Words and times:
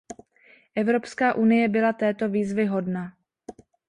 Evropská 0.75 1.33
unie 1.33 1.67
byla 1.69 1.93
této 1.93 2.29
výzvy 2.29 2.65
hodna. 2.65 3.13